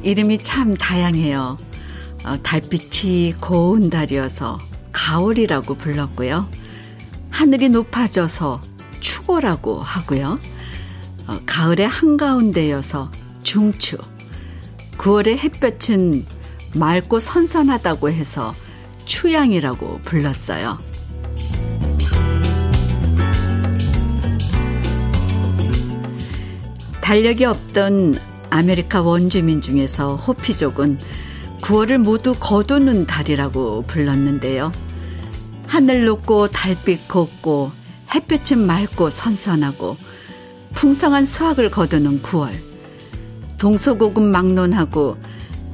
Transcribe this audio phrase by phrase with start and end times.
[0.00, 1.58] 9월은 이름이 참 다양해요.
[2.24, 4.58] 어, 달빛이 고운 달이어서
[4.92, 6.48] 가을이라고 불렀고요.
[7.30, 8.62] 하늘이 높아져서
[9.00, 10.38] 추고라고 하고요.
[11.26, 13.10] 어, 가을의 한가운데여서
[13.42, 13.98] 중추.
[14.98, 16.26] 9월의 햇볕은
[16.74, 18.52] 맑고 선선하다고 해서
[19.04, 20.78] 추양이라고 불렀어요.
[27.00, 30.98] 달력이 없던 아메리카 원주민 중에서 호피족은
[31.62, 34.72] 9월을 모두 거두는 달이라고 불렀는데요.
[35.66, 37.70] 하늘 높고 달빛 곱고
[38.14, 39.96] 햇볕은 맑고 선선하고
[40.74, 42.52] 풍성한 수확을 거두는 9월.
[43.58, 45.16] 동서고금 막론하고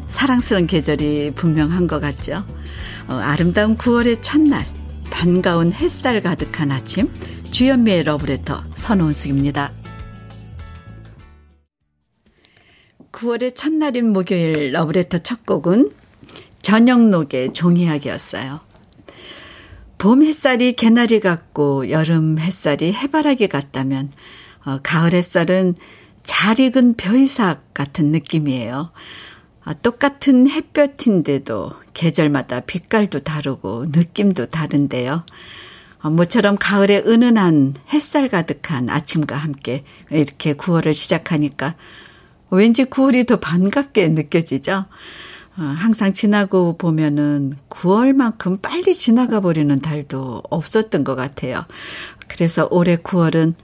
[0.07, 2.45] 사랑스러운 계절이 분명한 것 같죠.
[3.09, 4.67] 어, 아름다운 9월의 첫날,
[5.11, 7.09] 반가운 햇살 가득한 아침,
[7.51, 9.71] 주현미의 러브레터 선원숙입니다.
[13.17, 15.91] 9월의 첫날인 목요일 러브레터 첫 곡은
[16.61, 18.61] 저녁록의 종이학이었어요.
[19.97, 24.13] 봄 햇살이 개나리 같고 여름 햇살이 해바라기 같다면
[24.67, 25.75] 어, 가을 햇살은
[26.25, 28.93] 잘 익은 벼이삭 같은 느낌이에요.
[29.65, 35.25] 아, 똑같은 햇볕인데도 계절마다 빛깔도 다르고 느낌도 다른데요.
[36.03, 41.77] 어, 모처럼 가을의 은은한 햇살 가득한 아침과 함께 이렇게 9월을 시작하니까
[42.51, 44.87] 왠지 9월이 더 반갑게 느껴지죠.
[45.59, 51.65] 어, 항상 지나고 보면은 9월만큼 빨리 지나가 버리는 달도 없었던 것 같아요.
[52.29, 53.55] 그래서 올해 9월은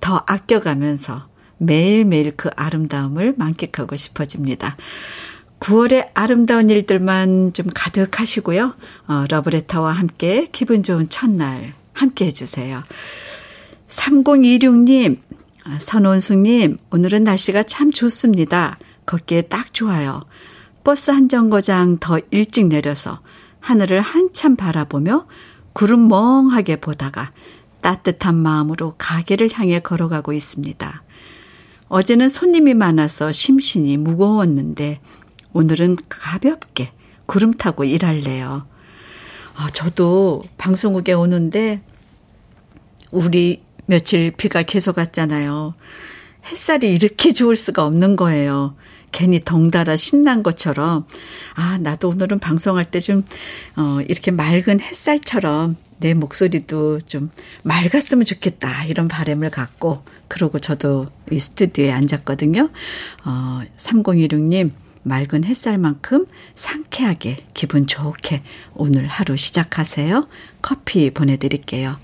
[0.00, 4.76] 더 아껴가면서 매일매일 그 아름다움을 만끽하고 싶어집니다.
[5.60, 8.74] 9월의 아름다운 일들만 좀 가득하시고요.
[9.08, 12.82] 어, 러브레터와 함께 기분 좋은 첫날 함께 해주세요.
[13.88, 15.27] 3026님, 아,
[15.78, 18.78] 선원숙님, 오늘은 날씨가 참 좋습니다.
[19.04, 20.22] 걷기에 딱 좋아요.
[20.82, 23.20] 버스 한 정거장 더 일찍 내려서
[23.60, 25.26] 하늘을 한참 바라보며
[25.74, 27.32] 구름 멍하게 보다가
[27.82, 31.02] 따뜻한 마음으로 가게를 향해 걸어가고 있습니다.
[31.88, 35.00] 어제는 손님이 많아서 심신이 무거웠는데
[35.52, 36.92] 오늘은 가볍게
[37.26, 38.66] 구름 타고 일할래요.
[39.54, 41.82] 아, 저도 방송국에 오는데
[43.10, 45.74] 우리 며칠 비가 계속 왔잖아요.
[46.44, 48.76] 햇살이 이렇게 좋을 수가 없는 거예요.
[49.12, 51.06] 괜히 덩달아 신난 것처럼,
[51.54, 53.24] 아, 나도 오늘은 방송할 때 좀,
[53.76, 57.30] 어, 이렇게 맑은 햇살처럼 내 목소리도 좀
[57.62, 58.84] 맑았으면 좋겠다.
[58.84, 62.68] 이런 바람을 갖고, 그러고 저도 이 스튜디오에 앉았거든요.
[63.24, 64.70] 어, 3016님,
[65.02, 68.42] 맑은 햇살만큼 상쾌하게 기분 좋게
[68.74, 70.28] 오늘 하루 시작하세요.
[70.60, 71.96] 커피 보내드릴게요.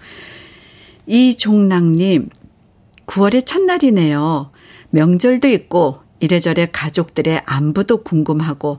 [1.07, 2.31] 이종랑님,
[3.07, 4.51] 9월의 첫날이네요.
[4.91, 8.79] 명절도 있고 이래저래 가족들의 안부도 궁금하고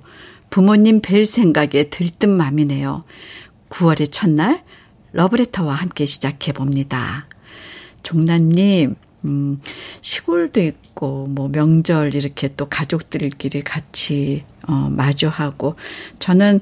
[0.50, 3.04] 부모님 뵐 생각에 들뜬 맘이네요.
[3.70, 4.64] 9월의 첫날
[5.12, 7.28] 러브레터와 함께 시작해 봅니다.
[8.04, 9.60] 종란님, 음,
[10.02, 15.76] 시골도 있고, 뭐, 명절 이렇게 또 가족들끼리 같이, 어, 마주하고,
[16.20, 16.60] 저는,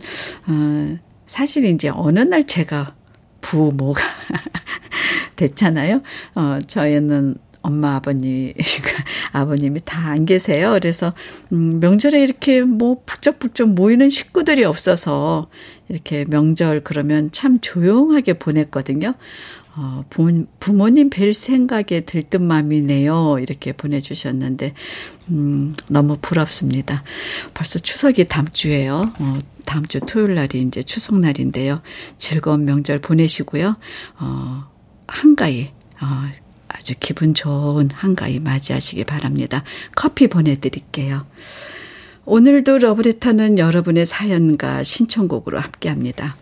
[0.48, 2.96] 어, 사실 이제 어느 날 제가
[3.44, 4.02] 부모가
[5.36, 6.02] 됐잖아요.
[6.34, 8.54] 어, 저희는 엄마 아버님
[9.34, 10.72] 아버님이 다 안 계세요.
[10.74, 11.14] 그래서
[11.52, 15.50] 음 명절에 이렇게 뭐 북적북적 모이는 식구들이 없어서
[15.90, 19.16] 이렇게 명절 그러면 참 조용하게 보냈거든요.
[19.76, 23.40] 어, 부모, 부모님 뵐 생각에 들뜬 맘이네요.
[23.40, 24.76] 이렇게 보내주셨는데,
[25.30, 27.04] 음, 너무 부럽습니다.
[27.56, 29.12] 벌써 추석이 다음 주에요.
[29.20, 31.82] 어, 다음 주 토요일 날이 이제 추석 날인데요.
[32.20, 33.76] 즐거운 명절 보내시고요.
[34.20, 34.64] 어,
[35.08, 36.30] 한가히, 어,
[36.74, 39.64] 아주 기분 좋은 한가위 맞이하시기 바랍니다.
[39.96, 41.26] 커피 보내드릴게요.
[42.26, 46.36] 오늘도 러브레터는 여러분의 사연과 신청곡으로 함께 합니다.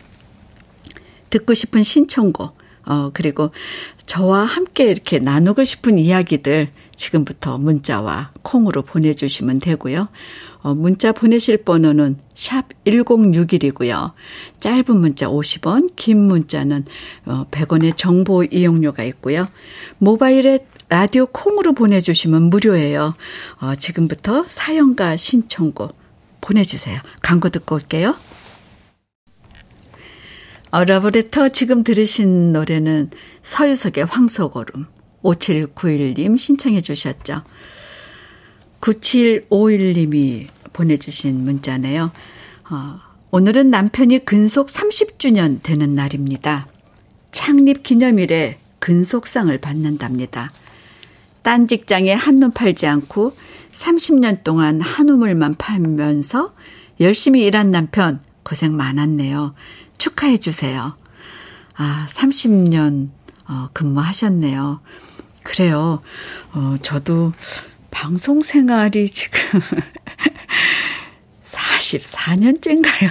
[1.30, 3.50] 듣고 싶은 신청곡, 어, 그리고
[4.06, 10.08] 저와 함께 이렇게 나누고 싶은 이야기들 지금부터 문자와 콩으로 보내주시면 되고요.
[10.62, 14.12] 어, 문자 보내실 번호는 샵 1061이고요.
[14.60, 16.84] 짧은 문자 50원, 긴 문자는
[17.24, 19.48] 100원의 어, 정보 이용료가 있고요.
[19.98, 23.14] 모바일에 라디오 콩으로 보내주시면 무료예요.
[23.60, 25.96] 어, 지금부터 사연과 신청곡
[26.40, 27.00] 보내주세요.
[27.22, 28.16] 광고 듣고 올게요.
[30.70, 33.10] 어, 러브레터 지금 들으신 노래는
[33.42, 34.86] 서유석의 황소고름
[35.22, 37.42] 5791님 신청해 주셨죠.
[38.82, 42.10] 9751님이 보내주신 문자네요.
[42.70, 43.00] 어,
[43.30, 46.66] 오늘은 남편이 근속 30주년 되는 날입니다.
[47.30, 50.50] 창립 기념일에 근속상을 받는답니다.
[51.42, 53.36] 딴 직장에 한눈 팔지 않고
[53.72, 56.54] 30년 동안 한우물만 팔면서
[57.00, 59.54] 열심히 일한 남편 고생 많았네요.
[59.98, 60.96] 축하해 주세요.
[61.74, 63.10] 아, 30년
[63.48, 64.80] 어, 근무하셨네요.
[65.42, 66.00] 그래요.
[66.52, 67.32] 어, 저도
[67.92, 69.38] 방송 생활이 지금
[71.44, 73.10] 44년째인가요?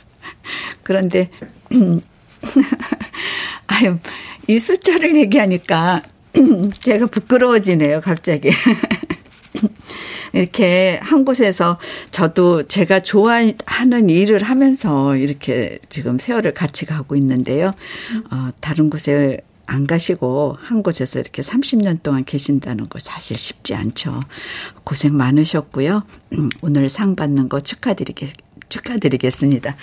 [0.82, 1.30] 그런데,
[3.66, 3.98] 아유,
[4.46, 6.00] 이 숫자를 얘기하니까
[6.80, 8.50] 제가 부끄러워지네요, 갑자기.
[10.32, 11.78] 이렇게 한 곳에서
[12.10, 17.72] 저도 제가 좋아하는 일을 하면서 이렇게 지금 세월을 같이 가고 있는데요.
[18.30, 24.20] 어, 다른 곳에 안 가시고 한 곳에서 이렇게 30년 동안 계신다는 거 사실 쉽지 않죠.
[24.84, 26.02] 고생 많으셨고요.
[26.34, 28.30] 음, 오늘 상 받는 거 축하드리겠,
[28.68, 29.76] 축하드리겠습니다.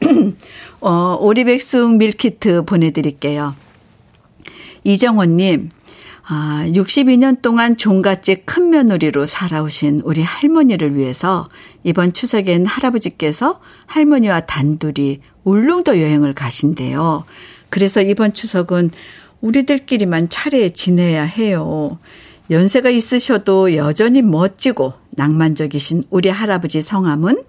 [0.80, 3.54] 어, 오리백숙 밀키트 보내드릴게요.
[4.84, 5.70] 이정원님,
[6.24, 11.48] 아, 62년 동안 종갓집 큰 며느리로 살아오신 우리 할머니를 위해서
[11.84, 17.24] 이번 추석엔 할아버지께서 할머니와 단둘이 울릉도 여행을 가신대요.
[17.70, 18.90] 그래서 이번 추석은
[19.42, 21.98] 우리들끼리만 차례 지내야 해요.
[22.50, 27.44] 연세가 있으셔도 여전히 멋지고 낭만적이신 우리 할아버지 성함은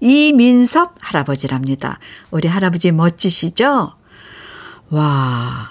[0.00, 1.98] 이민섭 할아버지랍니다.
[2.30, 3.94] 우리 할아버지 멋지시죠?
[4.90, 5.70] 와,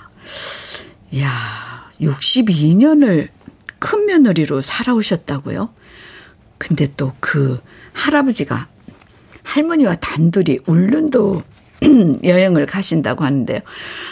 [1.18, 3.29] 야 62년을
[3.79, 5.69] 큰 며느리로 살아오셨다고요?
[6.57, 7.62] 근데 또 그
[7.94, 8.68] 할아버지가
[9.44, 11.41] 할머니와 단둘이 울릉도
[12.24, 13.59] 여행을 가신다고 하는데요.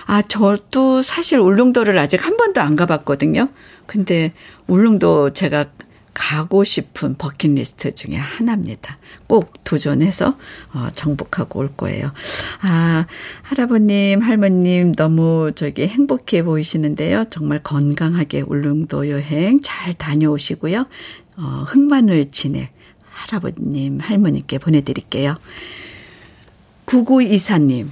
[0.06, 3.50] 아, 저도 사실 울릉도를 아직 한 번도 안 가봤거든요.
[3.86, 4.34] 근데
[4.68, 5.66] 울릉도 제가
[6.16, 8.98] 가고 싶은 버킷리스트 중에 하나입니다.
[9.28, 10.38] 꼭 도전해서
[10.74, 12.14] 어, 정복하고 올 거예요.
[12.62, 13.06] 아,
[13.44, 17.26] 할아버님, 할머님 너무 저기 행복해 보이시는데요.
[17.30, 20.86] 정말 건강하게 울릉도 여행 잘 다녀오시고요.
[21.38, 22.74] 어, 흑마늘 진액
[23.12, 25.38] 할아버님, 할머니께 보내드릴게요.
[26.86, 27.88] 9924님,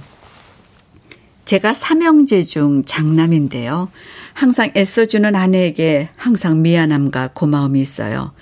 [1.44, 3.90] 제가 삼형제 중 장남인데요.
[4.32, 8.32] 항상 애써주는 아내에게 항상 미안함과 고마움이 있어요.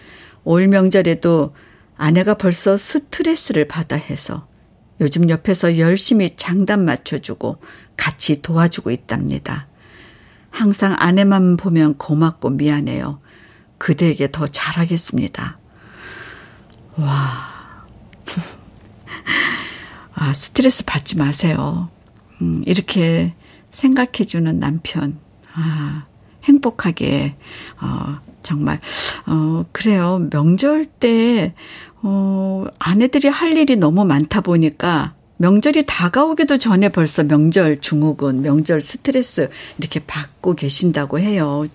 [0.45, 1.55] 올 명절에도
[1.97, 4.47] 아내가 벌써 스트레스를 받아 해서
[5.01, 7.59] 요즘 옆에서 열심히 장단 맞춰주고
[7.97, 9.67] 같이 도와주고 있답니다.
[10.51, 13.21] 항상 아내만 보면 고맙고 미안해요.
[13.79, 15.59] 그대에게 더 잘하겠습니다.
[16.99, 17.53] 와.
[20.15, 21.89] 아, 스트레스 받지 마세요.
[22.41, 23.35] 음, 이렇게
[23.71, 25.19] 생각해주는 남편.
[25.55, 26.07] 아,
[26.45, 27.37] 행복하게,
[27.81, 28.81] 어, 정말,
[29.27, 30.29] 어, 그래요.
[30.31, 31.55] 명절 때,
[32.03, 39.51] 어, 아내들이 할 일이 너무 많다 보니까 명절이 다가오기도 전에 벌써 명절 중후군, 명절 스트레스
[39.79, 41.67] 이렇게 받고 계신다고 해요.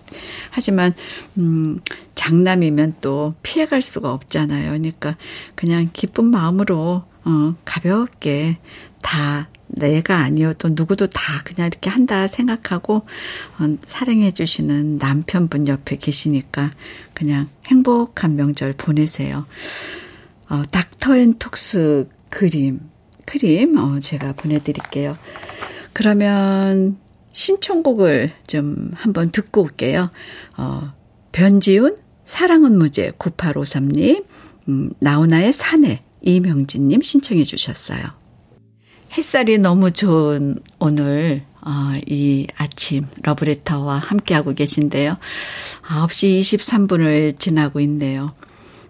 [0.50, 0.94] 하지만,
[1.36, 1.80] 음,
[2.14, 4.70] 장남이면 또 피해갈 수가 없잖아요.
[4.70, 5.16] 그러니까
[5.54, 8.58] 그냥 기쁜 마음으로, 어, 가볍게
[9.02, 13.06] 다 내가 아니어도 누구도 다 그냥 이렇게 한다 생각하고
[13.58, 16.72] 어, 사랑해 주시는 남편분 옆에 계시니까
[17.12, 19.44] 그냥 행복한 명절 보내세요.
[20.48, 22.80] 어, 닥터앤톡스 그림,
[23.26, 25.18] 크림, 어, 제가 보내드릴게요.
[25.92, 26.96] 그러면
[27.34, 30.10] 신청곡을 좀 한번 듣고 올게요.
[30.56, 30.94] 어,
[31.32, 34.24] 변지훈, 사랑은 무죄, 9853님,
[34.68, 38.00] 음, 나훈아의 사내, 이명진님 신청해 주셨어요.
[39.16, 45.18] 햇살이 너무 좋은 오늘 어, 이 아침 러브레터와 함께하고 계신데요.
[45.82, 48.34] 9시 23분을 지나고 있네요.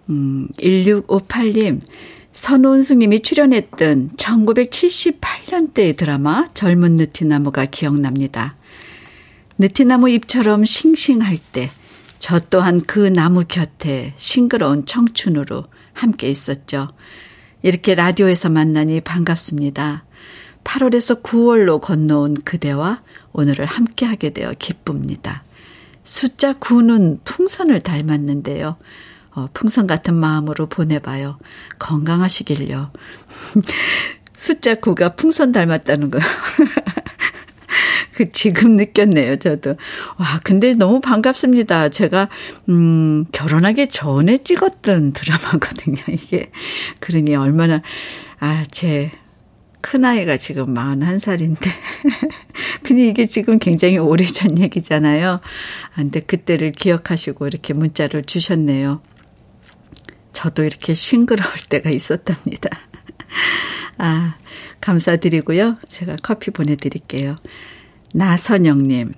[0.09, 1.81] 음, 1658님,
[2.31, 8.55] 선원수님이 출연했던 1978년대의 드라마 젊은 느티나무가 기억납니다.
[9.57, 11.69] 느티나무 잎처럼 싱싱할 때
[12.19, 15.63] 저 또한 그 나무 곁에 싱그러운 청춘으로
[15.99, 16.87] 함께 있었죠.
[17.61, 20.05] 이렇게 라디오에서 만나니 반갑습니다.
[20.63, 23.01] 8월에서 9월로 건너온 그대와
[23.33, 25.43] 오늘을 함께하게 되어 기쁩니다.
[26.03, 28.77] 숫자 9는 풍선을 닮았는데요.
[29.31, 31.37] 어, 풍선 같은 마음으로 보내봐요.
[31.77, 32.91] 건강하시길요.
[34.33, 36.19] 숫자 9가 풍선 닮았다는 거.
[38.19, 39.77] 그 지금 느꼈네요, 저도.
[40.17, 41.87] 와, 근데 너무 반갑습니다.
[41.87, 42.27] 제가
[42.67, 46.51] 음, 결혼하기 전에 찍었던 드라마거든요, 이게.
[46.99, 47.81] 그러니 얼마나
[48.41, 49.09] 아, 제
[49.79, 51.61] 큰아이가 지금 41살인데.
[52.83, 55.39] 근데 이게 지금 굉장히 오래전 얘기잖아요.
[55.39, 59.01] 아, 근데 그때를 기억하시고 이렇게 문자를 주셨네요.
[60.33, 62.69] 저도 이렇게 싱그러울 때가 있었답니다.
[63.97, 64.35] 아,
[64.81, 65.77] 감사드리고요.
[65.87, 67.37] 제가 커피 보내드릴게요.
[68.13, 69.13] 나선영님,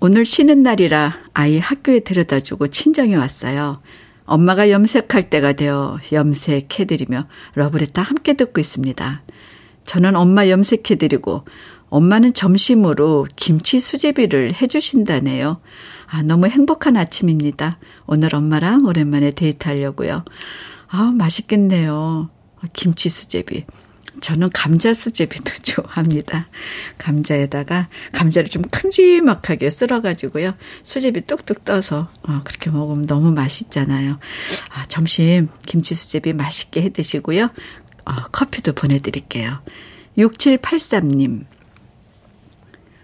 [0.00, 3.80] 오늘 쉬는 날이라 아이 학교에 데려다 주고 친정에 왔어요.
[4.24, 9.22] 엄마가 염색할 때가 되어 염색해드리며 러브레터 함께 듣고 있습니다.
[9.84, 11.44] 저는 엄마 염색해드리고
[11.90, 15.60] 엄마는 점심으로 김치 수제비를 해주신다네요.
[16.06, 17.78] 아, 너무 행복한 아침입니다.
[18.06, 20.24] 오늘 엄마랑 오랜만에 데이트하려고요.
[20.88, 22.30] 아, 맛있겠네요.
[22.72, 23.64] 김치 수제비.
[24.20, 26.48] 저는 감자 수제비도 좋아합니다.
[26.98, 30.54] 감자에다가 감자를 좀 큼지막하게 썰어가지고요.
[30.82, 34.18] 수제비 뚝뚝 떠서 어, 그렇게 먹으면 너무 맛있잖아요.
[34.74, 37.50] 아, 점심 김치 수제비 맛있게 해 드시고요.
[38.04, 39.60] 어, 커피도 보내드릴게요.
[40.18, 41.44] 6783님.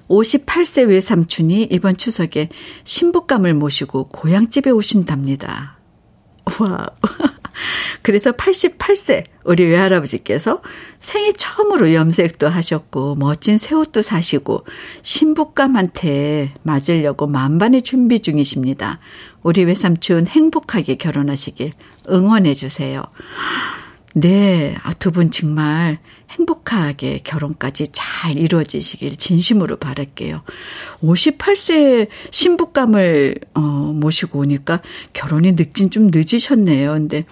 [0.08, 2.48] 58세 외삼촌이 이번 추석에
[2.84, 5.78] 신부감을 모시고 고향집에 오신답니다.
[6.58, 6.86] 와.
[8.02, 10.62] 그래서 88세 우리 외할아버지께서
[10.98, 14.64] 생애 처음으로 염색도 하셨고 멋진 새 옷도 사시고
[15.02, 18.98] 신부감한테 맞으려고 만반의 준비 중이십니다.
[19.42, 21.72] 우리 외삼촌 행복하게 결혼하시길
[22.10, 23.04] 응원해 주세요.
[24.12, 25.98] 네, 아, 두분 정말
[26.30, 30.42] 행복하게 결혼까지 잘 이루어지시길 진심으로 바랄게요.
[31.02, 34.82] 58세 신부감을 어, 모시고 오니까
[35.12, 36.92] 결혼이 늦긴 좀 늦으셨네요.
[36.92, 37.24] 근데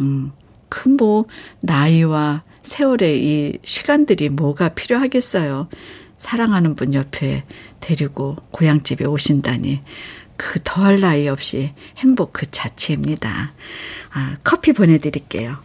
[0.00, 0.32] 음,
[0.68, 1.26] 큰뭐
[1.60, 5.68] 나이와 세월의 이 시간들이 뭐가 필요하겠어요.
[6.18, 7.44] 사랑하는 분 옆에
[7.80, 9.82] 데리고 고향집에 오신다니
[10.36, 13.52] 그 더할 나위 없이 행복 그 자체입니다.
[14.12, 15.56] 아, 커피 보내드릴게요.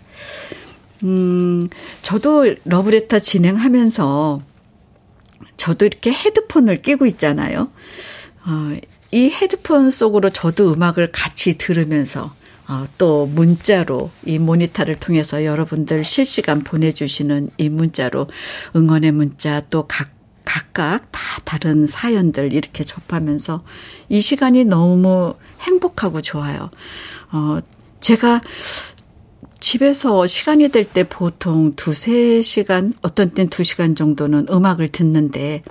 [1.04, 1.68] 음,
[2.02, 4.42] 저도 러브레터 진행하면서
[5.58, 7.72] 저도 이렇게 헤드폰을 끼고 있잖아요.
[8.46, 8.78] 어,
[9.12, 12.41] 이 헤드폰 속으로 저도 음악을 같이 들으면서 어,
[12.98, 18.28] 또 문자로 이 모니터를 통해서 여러분들 실시간 보내주시는 이 문자로
[18.76, 20.10] 응원의 문자 또 각,
[20.46, 23.64] 각각 다 다른 사연들 이렇게 접하면서
[24.10, 26.70] 이 시간이 너무 행복하고 좋아요.
[27.32, 27.60] 어,
[28.00, 28.42] 제가
[29.60, 35.64] 집에서 시간이 될 때 보통 두세 시간, 어떤 땐 두 시간 정도는 음악을 듣는데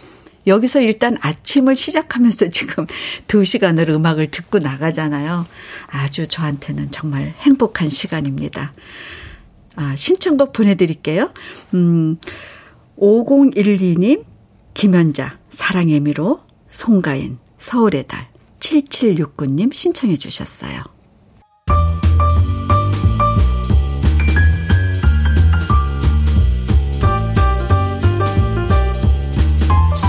[0.47, 2.87] 여기서 일단 아침을 시작하면서 지금
[3.27, 5.47] 두 시간을 음악을 듣고 나가잖아요.
[5.87, 8.73] 아주 저한테는 정말 행복한 시간입니다.
[9.77, 11.33] 아, 신청곡 보내드릴게요.
[11.75, 12.17] 음,
[12.99, 14.25] 5012님,
[14.75, 18.29] 김현자, 사랑의 미로, 송가인, 서울의 달,
[18.61, 20.85] 7769님 신청해 주셨어요.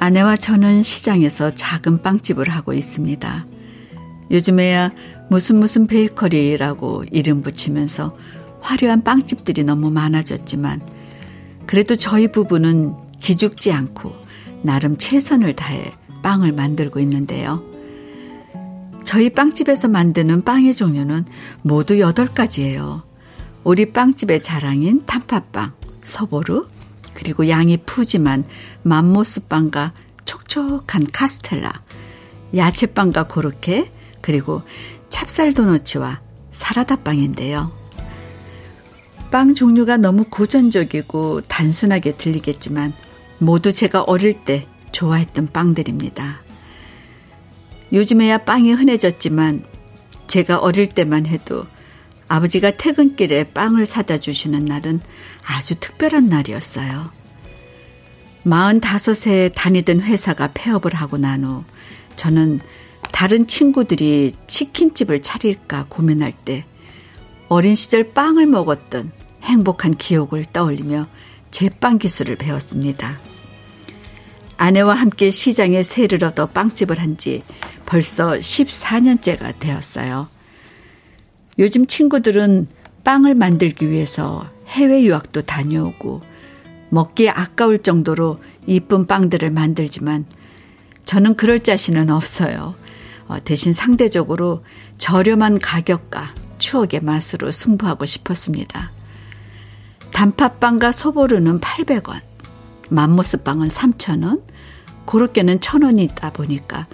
[0.00, 3.46] 아내와 저는 시장에서 작은 빵집을 하고 있습니다.
[4.30, 4.92] 요즘에야
[5.28, 8.16] 무슨 무슨 베이커리라고 이름 붙이면서
[8.62, 10.80] 화려한 빵집들이 너무 많아졌지만
[11.66, 14.14] 그래도 저희 부부는 기죽지 않고
[14.62, 15.92] 나름 최선을 다해
[16.22, 17.62] 빵을 만들고 있는데요.
[19.04, 21.26] 저희 빵집에서 만드는 빵의 종류는
[21.60, 23.02] 모두 8가지예요.
[23.64, 26.68] 우리 빵집의 자랑인 단팥빵, 서보루,
[27.14, 28.44] 그리고 양이 푸지만
[28.82, 29.92] 맘모스빵과
[30.24, 31.72] 촉촉한 카스텔라,
[32.56, 33.90] 야채빵과 고로케,
[34.20, 34.62] 그리고
[35.08, 37.72] 찹쌀 도너츠와 사라다 빵인데요.
[39.30, 42.92] 빵 종류가 너무 고전적이고 단순하게 들리겠지만
[43.38, 46.40] 모두 제가 어릴 때 좋아했던 빵들입니다.
[47.92, 49.64] 요즘에야 빵이 흔해졌지만
[50.26, 51.64] 제가 어릴 때만 해도
[52.30, 55.00] 아버지가 퇴근길에 빵을 사다 주시는 날은
[55.44, 57.10] 아주 특별한 날이었어요.
[58.44, 61.64] 45세 다니던 회사가 폐업을 하고 난 후
[62.14, 62.60] 저는
[63.12, 66.64] 다른 친구들이 치킨집을 차릴까 고민할 때
[67.48, 69.10] 어린 시절 빵을 먹었던
[69.42, 71.08] 행복한 기억을 떠올리며
[71.50, 73.18] 제빵 기술을 배웠습니다.
[74.56, 77.42] 아내와 함께 시장에 새를 얻어 빵집을 한 지
[77.86, 80.28] 벌써 14년째가 되었어요.
[81.58, 82.68] 요즘 친구들은
[83.04, 86.22] 빵을 만들기 위해서 해외 유학도 다녀오고
[86.90, 90.26] 먹기 아까울 정도로 이쁜 빵들을 만들지만
[91.04, 92.74] 저는 그럴 자신은 없어요.
[93.26, 94.64] 어, 대신 상대적으로
[94.98, 98.92] 저렴한 가격과 추억의 맛으로 승부하고 싶었습니다.
[100.12, 102.20] 단팥빵과 소보루는 800원,
[102.90, 104.42] 맘모스빵은 3,000원,
[105.04, 106.86] 고로케는 천 원이 있다 보니까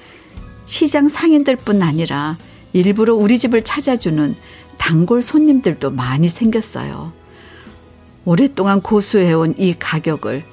[0.67, 2.39] 시장 상인들뿐 아니라
[2.77, 4.37] 일부러 우리 집을 찾아주는
[4.77, 7.11] 단골 손님들도 많이 생겼어요.
[8.27, 10.45] 오랫동안 고수해온 이 가격을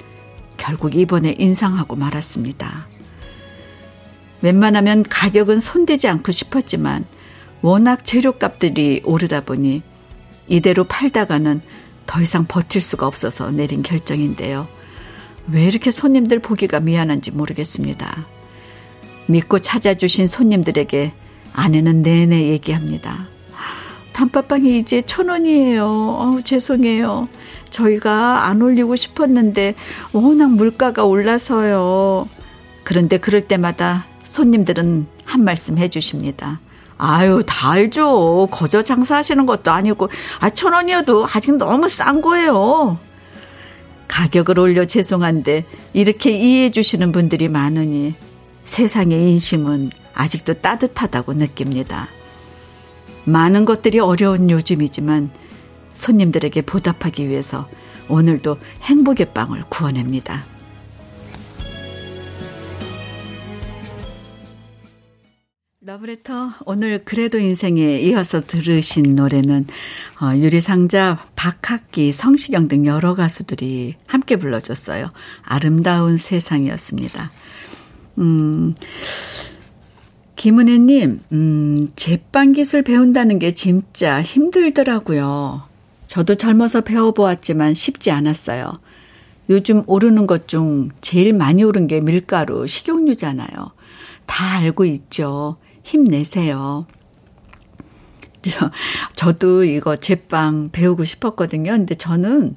[0.56, 2.88] 결국 이번에 인상하고 말았습니다.
[4.42, 7.04] 웬만하면 가격은 손대지 않고 싶었지만
[7.62, 9.82] 워낙 재료값들이 오르다 보니
[10.48, 11.60] 이대로 팔다가는
[12.06, 14.70] 더 이상 버틸 수가 없어서 내린 결정인데요.
[15.52, 18.26] 왜 이렇게 손님들 보기가 미안한지 모르겠습니다.
[19.28, 21.12] 믿고 찾아주신 손님들에게
[21.54, 23.28] 아내는 내내 얘기합니다.
[24.14, 25.86] 단팥빵이 이제 천 원이에요.
[25.86, 27.28] 어우, 죄송해요.
[27.70, 29.76] 저희가 안 올리고 싶었는데
[30.12, 32.30] 워낙 물가가 올라서요.
[32.84, 36.60] 그런데 그럴 때마다 손님들은 한 말씀 해주십니다.
[36.98, 38.48] 아유, 다 알죠.
[38.52, 42.98] 거저 장사하시는 것도 아니고, 아, 천 원이어도 아직 너무 싼 거예요.
[44.08, 48.14] 가격을 올려 죄송한데, 이렇게 이해해 주시는 분들이 많으니,
[48.64, 52.08] 세상의 인심은 아직도 따뜻하다고 느낍니다.
[53.26, 55.32] 많은 것들이 어려운 요즘이지만,
[55.94, 57.70] 손님들에게 보답하기 위해서
[58.10, 60.44] 오늘도 행복의 빵을 구워냅니다.
[65.86, 69.68] 러브레터 오늘 그래도 인생에 이어서 들으신 노래는
[70.22, 75.12] 어, 유리상자, 박학기, 성시경 등 여러 가수들이 함께 불러줬어요.
[75.42, 77.32] 아름다운 세상이었습니다.
[78.20, 78.76] 음,
[80.36, 85.64] 김은혜님, 음, 제빵 기술 배운다는 게 진짜 힘들더라고요.
[86.08, 88.80] 저도 젊어서 배워보았지만 쉽지 않았어요.
[89.50, 93.72] 요즘 오르는 것 중 제일 많이 오른 게 밀가루, 식용유잖아요.
[94.26, 95.58] 다 알고 있죠.
[95.84, 96.88] 힘내세요.
[98.42, 98.72] 저,
[99.16, 101.72] 저도 이거 제빵 배우고 싶었거든요.
[101.72, 102.56] 근데 저는,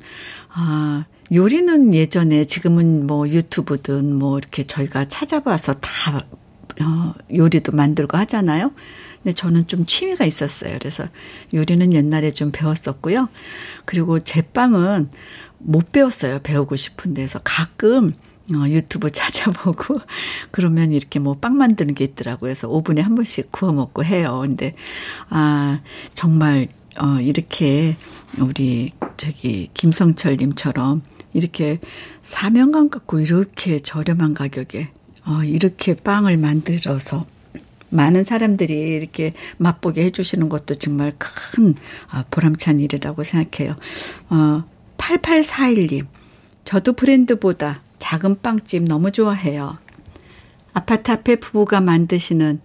[0.53, 6.25] 아, 요리는 예전에 지금은 뭐 유튜브든 뭐 이렇게 저희가 찾아봐서 다,
[6.83, 8.73] 어, 요리도 만들고 하잖아요.
[9.23, 10.77] 근데 저는 좀 취미가 있었어요.
[10.79, 11.05] 그래서
[11.55, 13.29] 요리는 옛날에 좀 배웠었고요.
[13.85, 15.11] 그리고 제빵은
[15.59, 16.41] 못 배웠어요.
[16.43, 18.13] 배우고 싶은 데서 가끔
[18.55, 20.01] 어, 유튜브 찾아보고
[20.51, 22.49] 그러면 이렇게 뭐 빵 만드는 게 있더라고요.
[22.49, 24.41] 그래서 오븐에 한 번씩 구워 먹고 해요.
[24.45, 24.75] 근데
[25.29, 25.81] 아
[26.15, 27.97] 정말 어 이렇게
[28.41, 31.81] 우리 저기 김성철 님처럼 이렇게
[32.23, 34.91] 사명감 갖고 이렇게 저렴한 가격에
[35.27, 37.27] 어 이렇게 빵을 만들어서
[37.91, 41.75] 많은 사람들이 이렇게 맛보게 해주시는 것도 정말 큰
[42.09, 43.77] 아, 보람찬 일이라고 생각해요.
[44.31, 44.65] 어,
[44.99, 46.07] 8841님.
[46.65, 49.79] 저도 브랜드보다 작은 빵집 너무 좋아해요.
[50.73, 52.61] 아파트 앞에 부부가 만드시는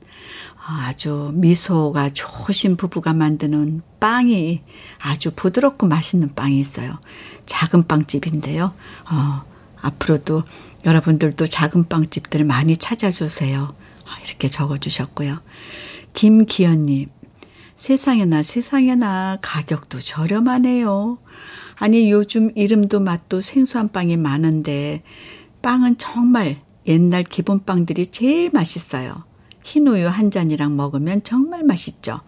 [0.68, 4.62] 아주 미소가 좋으신 부부가 만드는 빵이
[5.00, 7.00] 아주 부드럽고 맛있는 빵이 있어요.
[7.46, 8.74] 작은 빵집인데요.
[9.10, 9.44] 어,
[9.82, 10.44] 앞으로도
[10.86, 13.76] 여러분들도 작은 빵집들 많이 찾아주세요.
[14.06, 15.40] 아, 이렇게 적어주셨고요.
[16.14, 17.10] 김기현님,
[17.76, 21.18] 세상에나 세상에나 가격도 저렴하네요.
[21.76, 25.02] 아니 요즘 이름도 맛도 생소한 빵이 많은데
[25.64, 29.24] 빵은 정말 옛날 기본 빵들이 제일 맛있어요.
[29.64, 32.20] 흰 우유 한 잔이랑 먹으면 정말 맛있죠.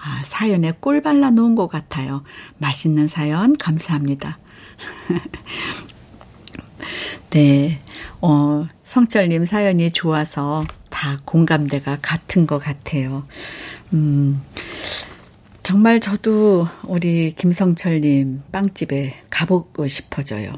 [0.00, 2.22] 아, 사연에 꿀 발라 놓은 것 같아요.
[2.58, 4.38] 맛있는 사연 감사합니다.
[7.30, 7.80] 네,
[8.20, 13.26] 어, 성철님 사연이 좋아서 다 공감대가 같은 것 같아요.
[13.92, 14.40] 음,
[15.62, 20.50] 정말 저도 우리 김성철님 빵집에 가보고 싶어져요.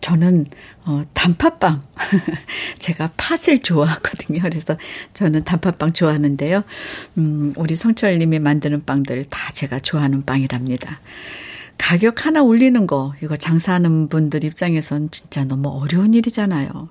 [0.00, 0.46] 저는
[0.84, 1.82] 어 단팥빵
[2.78, 4.42] 제가 팥을 좋아하거든요.
[4.42, 4.76] 그래서
[5.14, 6.62] 저는 단팥빵 좋아하는데요.
[7.18, 11.00] 음 우리 성철님이 만드는 빵들 다 제가 좋아하는 빵이랍니다.
[11.78, 16.88] 가격 하나 올리는 거 이거 장사하는 분들 입장에선 진짜 너무 어려운 일이잖아요.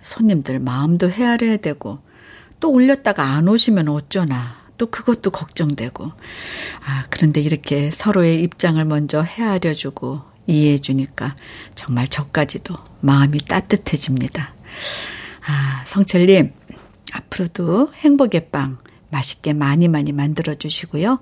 [0.00, 2.00] 손님들 마음도 헤아려야 되고
[2.60, 6.12] 또 올렸다가 안 오시면 어쩌나 또 그것도 걱정되고.
[6.84, 11.36] 아, 그런데 이렇게 서로의 입장을 먼저 헤아려 주고 이해해 주니까
[11.74, 14.54] 정말 저까지도 마음이 따뜻해집니다.
[15.46, 16.52] 아, 성철님,
[17.12, 18.78] 앞으로도 행복의 빵
[19.10, 21.20] 맛있게 많이 많이 만들어 주시고요.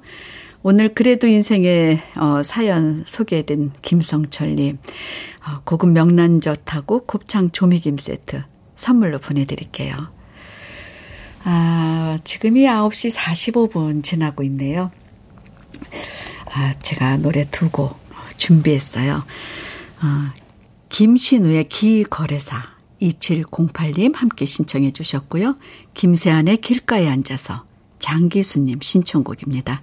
[0.63, 4.79] 오늘 그래도 인생의 어, 사연 소개된 김성철님,
[5.47, 8.43] 어, 고급 명란젓하고 곱창 조미김 세트
[8.75, 9.95] 선물로 보내드릴게요.
[11.45, 14.91] 아, 지금이 9시 45분 지나고 있네요.
[16.53, 17.99] 아, 제가 노래 두 곡
[18.37, 19.25] 준비했어요.
[20.01, 20.35] 아,
[20.91, 22.57] 김신우의 기거래사
[23.01, 25.57] 2708님 함께 신청해 주셨고요.
[25.95, 27.65] 김세안의 길가에 앉아서
[27.99, 29.83] 장기수님 신청곡입니다.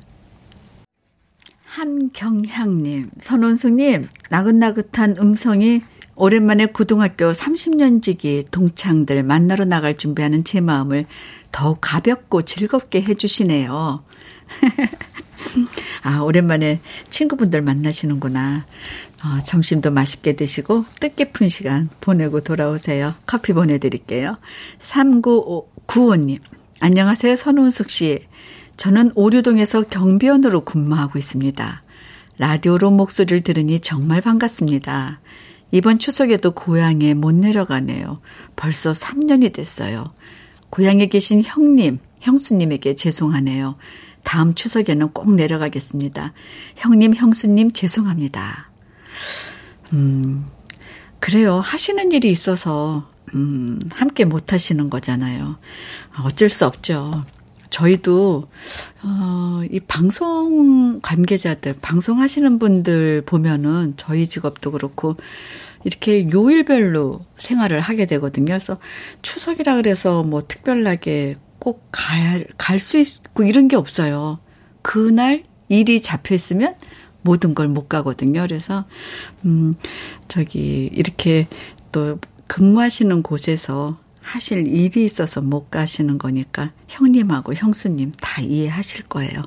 [1.78, 5.82] 한경향님, 선원숙님, 나긋나긋한 음성이
[6.16, 11.06] 오랜만에 고등학교 30년 지기 동창들 만나러 나갈 준비하는 제 마음을
[11.52, 14.04] 더욱 가볍고 즐겁게 해주시네요.
[16.02, 18.66] 아, 오랜만에 친구분들 만나시는구나.
[19.24, 23.14] 어, 점심도 맛있게 드시고 뜻깊은 시간 보내고 돌아오세요.
[23.28, 24.38] 커피 보내드릴게요.
[24.80, 26.40] 3995님.
[26.80, 27.36] 안녕하세요.
[27.36, 28.26] 선훈숙 씨.
[28.78, 31.84] 저는 오류동에서 경비원으로 근무하고 있습니다.
[32.38, 35.20] 라디오로 목소리를 들으니 정말 반갑습니다.
[35.72, 38.22] 이번 추석에도 고향에 못 내려가네요.
[38.56, 40.14] 벌써 3년이 됐어요.
[40.70, 43.76] 고향에 계신 형님, 형수님에게 죄송하네요.
[44.24, 46.34] 다음 추석에는 꼭 내려가겠습니다.
[46.76, 48.70] 형님, 형수님 죄송합니다.
[49.94, 50.46] 음,
[51.20, 51.60] 그래요.
[51.60, 55.58] 하시는 일이 있어서, 음, 함께 못 하시는 거잖아요.
[56.24, 57.26] 어쩔 수 없죠.
[57.70, 58.48] 저희도
[59.04, 65.16] 어, 이 방송 관계자들, 방송하시는 분들 보면은 저희 직업도 그렇고
[65.84, 68.46] 이렇게 요일별로 생활을 하게 되거든요.
[68.48, 68.78] 그래서
[69.22, 74.40] 추석이라 그래서 뭐 특별하게 꼭 가야 갈 수 있고 이런 게 없어요.
[74.82, 76.76] 그날 일이 잡혀 있으면
[77.22, 78.42] 모든 걸 못 가거든요.
[78.42, 78.86] 그래서
[79.46, 79.76] 음
[80.28, 81.48] 저기 이렇게
[81.92, 89.40] 또 근무하시는 곳에서 하실 일이 있어서 못 가시는 거니까 형님하고 형수님 다 이해하실 거예요.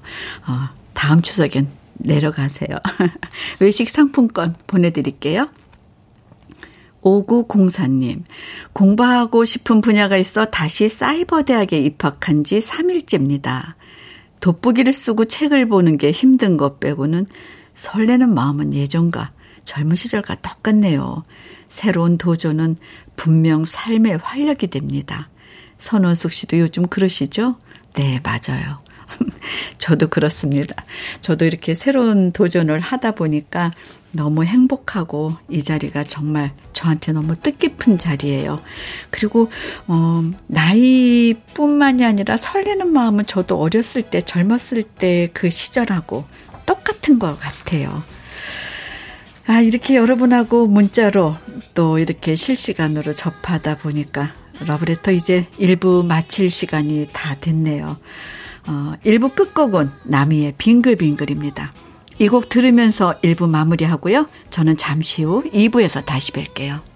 [0.47, 2.79] 어, 다음 추석엔 내려가세요.
[3.61, 5.51] 외식 상품권 보내드릴게요.
[7.03, 8.25] 5904님,
[8.73, 13.75] 공부하고 싶은 분야가 있어 다시 사이버대학에 입학한 지 3일째입니다.
[14.41, 17.27] 돋보기를 쓰고 책을 보는 게 힘든 것 빼고는
[17.75, 19.33] 설레는 마음은 예전과
[19.65, 21.25] 젊은 시절과 똑같네요.
[21.67, 22.77] 새로운 도전은
[23.21, 25.29] 분명 삶의 활력이 됩니다.
[25.77, 27.57] 선원숙 씨도 요즘 그러시죠?
[27.93, 28.79] 네, 맞아요.
[29.77, 30.87] 저도 그렇습니다.
[31.21, 33.73] 저도 이렇게 새로운 도전을 하다 보니까
[34.13, 38.63] 너무 행복하고 이 자리가 정말 저한테 너무 뜻깊은 자리예요.
[39.11, 39.51] 그리고
[39.87, 46.25] 어 나이뿐만이 아니라 설레는 마음은 저도 어렸을 때 젊었을 때 그 시절하고
[46.65, 48.03] 똑같은 것 같아요.
[49.51, 51.35] 아, 이렇게 여러분하고 문자로
[51.75, 54.33] 또 이렇게 실시간으로 접하다 보니까
[54.65, 57.97] 러브레터 이제 1부 마칠 시간이 다 됐네요.
[58.69, 61.73] 어, 1부 끝곡은 나미의 빙글빙글입니다.
[62.21, 64.29] 이 곡 들으면서 1부 마무리하고요.
[64.51, 66.90] 저는 잠시 후 2부에서 다시 뵐게요.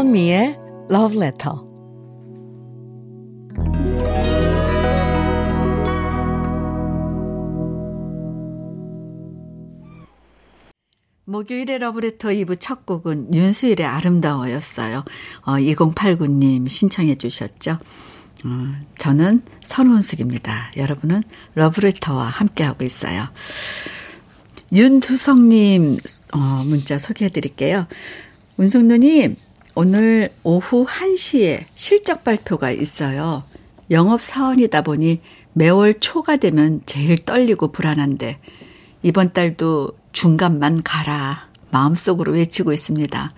[0.00, 0.56] 주현미의
[0.90, 1.52] Love Letter.
[11.24, 15.04] 목요일의 러브레터 2부 첫 곡은 윤수일의 아름다워였어요.
[15.42, 17.72] 어, 2089님 신청해 주셨죠.
[17.72, 18.48] 어,
[18.96, 20.72] 저는 선원숙입니다.
[20.78, 21.22] 여러분은
[21.54, 23.28] 러브레터와 함께하고 있어요.
[24.72, 25.98] 윤두성님
[26.32, 27.86] 어, 문자 소개해 드릴게요.
[28.56, 29.36] 문성누님,
[29.82, 33.44] 오늘 오후 1시에 실적 발표가 있어요.
[33.90, 35.22] 영업 사원이다 보니
[35.54, 38.40] 매월 초가 되면 제일 떨리고 불안한데
[39.02, 43.32] 이번 달도 중간만 가라 마음속으로 외치고 있습니다.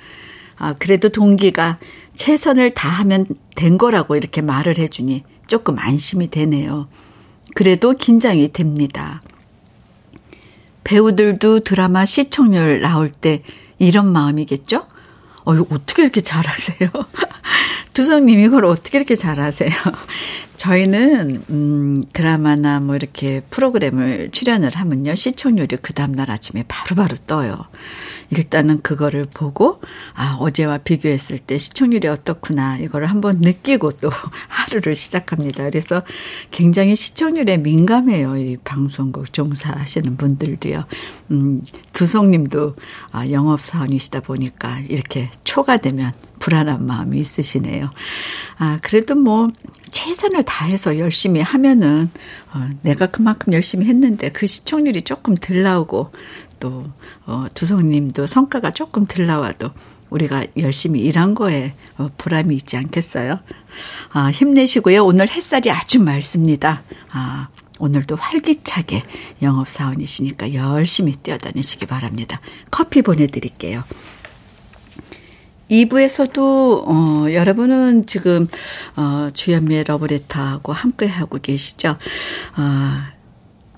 [0.56, 1.78] 아, 그래도 동기가
[2.16, 6.88] 최선을 다하면 된 거라고 이렇게 말을 해주니 조금 안심이 되네요.
[7.54, 9.22] 그래도 긴장이 됩니다.
[10.82, 13.44] 배우들도 드라마 시청률 나올 때
[13.78, 14.90] 이런 마음이겠죠?
[15.44, 16.90] 어, 이거 어떻게 이렇게 잘하세요?
[17.94, 19.70] 두성님 이걸 어떻게 이렇게 잘하세요?
[20.56, 27.16] 저희는 음 드라마나 뭐 이렇게 프로그램을 출연을 하면요 시청률이 그 다음 날 아침에 바로바로 바로
[27.26, 27.66] 떠요.
[28.30, 29.80] 일단은 그거를 보고
[30.14, 34.10] 아 어제와 비교했을 때 시청률이 어떻구나 이거를 한번 느끼고 또
[34.48, 35.64] 하루를 시작합니다.
[35.64, 36.02] 그래서
[36.50, 38.36] 굉장히 시청률에 민감해요.
[38.36, 40.84] 이 방송국 종사하시는 분들도요.
[41.32, 41.62] 음
[41.92, 42.76] 두성 님도
[43.10, 46.12] 아 영업 사원이시다 보니까 이렇게 초가 되면
[46.42, 47.90] 불안한 마음이 있으시네요.
[48.58, 49.48] 아, 그래도 뭐,
[49.92, 52.10] 최선을 다해서 열심히 하면은,
[52.52, 56.10] 어, 내가 그만큼 열심히 했는데 그 시청률이 조금 덜 나오고,
[56.58, 56.84] 또,
[57.26, 59.70] 어, 두성님도 성과가 조금 덜 나와도
[60.10, 63.40] 우리가 열심히 일한 거에 어, 보람이 있지 않겠어요?
[64.12, 65.04] 아, 힘내시고요.
[65.04, 66.82] 오늘 햇살이 아주 맑습니다.
[67.10, 69.02] 아, 오늘도 활기차게
[69.40, 72.40] 영업사원이시니까 열심히 뛰어다니시기 바랍니다.
[72.70, 73.84] 커피 보내드릴게요.
[75.72, 78.46] 2부에서도 어, 여러분은 지금
[78.94, 81.96] 어, 주현미의 러브레터하고 함께하고 계시죠.
[82.56, 83.12] 어,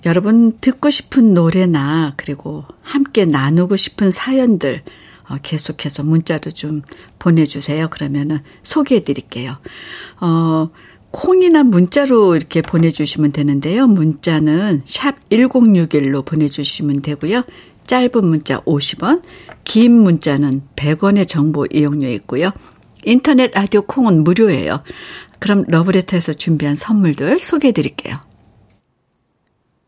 [0.05, 4.83] 여러분 듣고 싶은 노래나 그리고 함께 나누고 싶은 사연들
[5.27, 6.81] 어, 계속해서 문자로 좀
[7.17, 7.87] 보내주세요.
[7.89, 9.57] 그러면은 소개해 드릴게요.
[10.19, 10.69] 어,
[11.11, 13.87] 콩이나 문자로 이렇게 보내주시면 되는데요.
[13.87, 17.43] 문자는 샵 1061로 보내주시면 되고요.
[17.87, 19.21] 짧은 문자 50원,
[19.63, 22.51] 긴 문자는 100원의 정보 이용료 있고요.
[23.03, 24.83] 인터넷 라디오 콩은 무료예요.
[25.39, 28.19] 그럼 러브레터에서 준비한 선물들 소개해 드릴게요.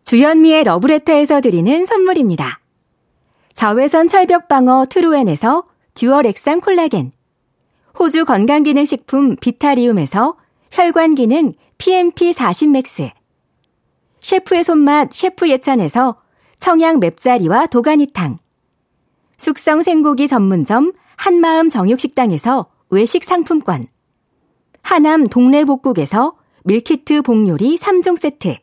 [0.06, 2.60] 주현미의 러브레터에서 드리는 선물입니다.
[3.56, 5.64] 자외선 철벽 방어 트루엔에서
[5.96, 7.12] 듀얼 액상 콜라겐,
[7.98, 10.38] 호주 건강기능식품 비타리움에서
[10.72, 13.10] 혈관기능 PMP40 맥스,
[14.20, 16.18] 셰프의 손맛 셰프 예찬에서
[16.60, 18.38] 청양 맵자리와 도가니탕,
[19.38, 23.88] 숙성 생고기 전문점 한마음 정육식당에서 외식 상품권,
[24.82, 28.56] 하남 동래복국에서 밀키트 복요리 3종 세트,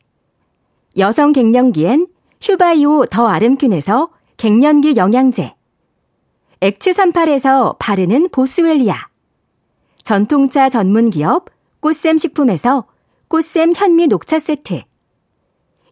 [0.97, 2.07] 여성 갱년기엔
[2.41, 5.55] 휴바이오 더 아름퀸에서 갱년기 영양제.
[6.61, 8.95] 엑츠38에서 바르는 보스웰리아.
[10.03, 11.45] 전통차 전문기업
[11.79, 12.85] 꽃샘 식품에서
[13.27, 14.83] 꽃샘 현미 녹차 세트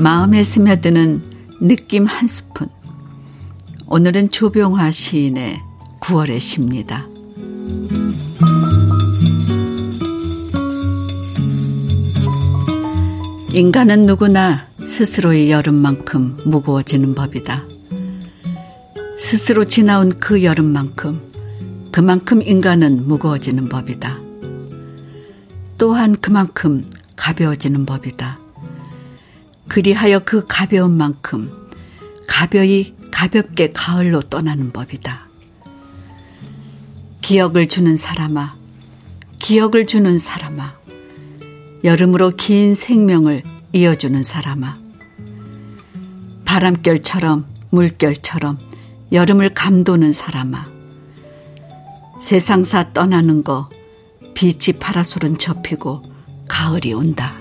[0.00, 1.22] 마음에 스며드는
[1.60, 2.68] 느낌 한 스푼.
[3.86, 5.60] 오늘은 조병화 시인의
[6.00, 7.06] 9월의 시입니다.
[13.52, 17.64] 인간은 누구나 스스로의 여름만큼 무거워지는 법이다.
[19.18, 21.20] 스스로 지나온 그 여름만큼
[21.92, 24.18] 그만큼 인간은 무거워지는 법이다.
[25.76, 26.84] 또한 그만큼
[27.16, 28.39] 가벼워지는 법이다.
[29.70, 31.70] 그리하여 그 가벼운 만큼
[32.26, 35.28] 가벼이 가볍게 가을로 떠나는 법이다.
[37.20, 38.56] 기억을 주는 사람아,
[39.38, 40.74] 기억을 주는 사람아,
[41.84, 44.76] 여름으로 긴 생명을 이어주는 사람아.
[46.44, 48.58] 바람결처럼 물결처럼
[49.12, 50.66] 여름을 감도는 사람아.
[52.20, 53.70] 세상사 떠나는 거
[54.34, 56.02] 빛이 파라솔은 접히고
[56.48, 57.39] 가을이 온다.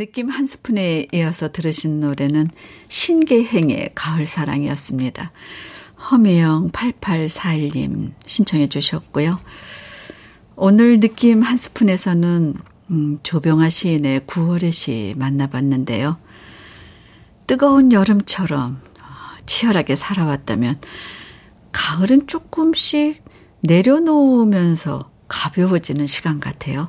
[0.00, 2.48] 느낌 한 스푼에 이어서 들으신 노래는
[2.88, 5.30] 신계행의 가을사랑이었습니다.
[6.10, 9.38] 허미영 8841님 신청해 주셨고요.
[10.56, 12.54] 오늘 느낌 한 스푼에서는
[12.88, 16.16] 음, 조병아 시인의 9월의 시 만나봤는데요.
[17.46, 18.80] 뜨거운 여름처럼
[19.44, 20.80] 치열하게 살아왔다면
[21.72, 23.22] 가을은 조금씩
[23.60, 26.88] 내려놓으면서 가벼워지는 시간 같아요.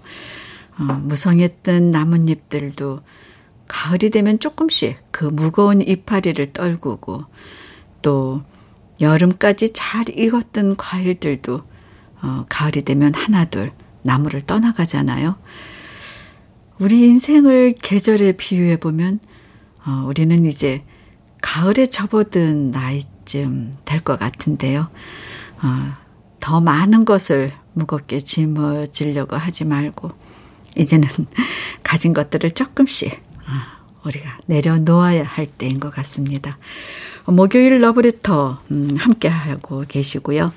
[0.81, 3.01] 어, 무성했던 나뭇잎들도
[3.67, 7.25] 가을이 되면 조금씩 그 무거운 이파리를 떨구고
[8.01, 8.41] 또
[8.99, 11.61] 여름까지 잘 익었던 과일들도
[12.23, 15.35] 어, 가을이 되면 하나둘 나무를 떠나가잖아요.
[16.79, 19.19] 우리 인생을 계절에 비유해 보면
[19.85, 20.83] 어, 우리는 이제
[21.41, 24.89] 가을에 접어든 나이쯤 될 것 같은데요.
[25.61, 25.67] 어,
[26.39, 30.11] 더 많은 것을 무겁게 짊어지려고 하지 말고
[30.77, 31.07] 이제는
[31.83, 36.57] 가진 것들을 조금씩 어, 우리가 내려놓아야 할 때인 것 같습니다.
[37.25, 40.51] 목요일 러브레터 음, 함께 하고 계시고요.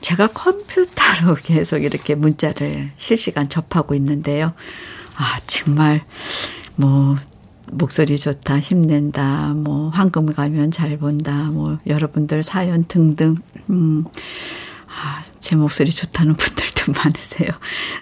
[0.00, 4.52] 제가 컴퓨터로 계속 이렇게 문자를 실시간 접하고 있는데요.
[5.16, 6.04] 아, 정말
[6.76, 7.16] 뭐
[7.72, 13.36] 목소리 좋다, 힘낸다, 뭐 황금 가면 잘 본다, 뭐 여러분들 사연 등등
[13.70, 14.04] 음.
[14.98, 17.50] 아, 제 목소리 좋다는 분들도 많으세요.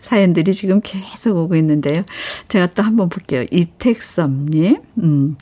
[0.01, 2.05] 사연들이 지금 계속 오고 있는데요.
[2.49, 3.45] 제가 또 한번 볼게요.
[3.51, 5.37] 이택섭님, 음,